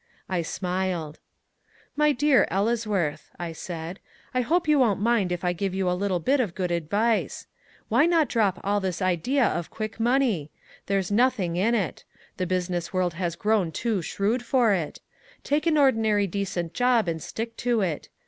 [0.27, 1.19] I smiled.
[1.95, 3.99] "My dear Ellesworth," I said,
[4.33, 7.45] "I hope you won't mind if I give you a little bit of good advice.
[7.87, 10.49] Why not drop all this idea of quick money?
[10.87, 12.03] There's nothing in it.
[12.37, 15.01] The business world has grown too shrewd for it.
[15.43, 18.09] Take an ordinary decent job and stick to it.